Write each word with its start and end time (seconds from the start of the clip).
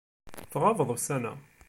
Tɣabeḍ 0.51 0.89
ussan-a. 0.95 1.33